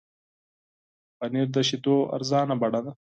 پنېر 1.17 1.47
د 1.55 1.57
شیدو 1.67 1.95
ارزانه 2.15 2.55
بڼه 2.61 2.79
ده. 2.85 2.91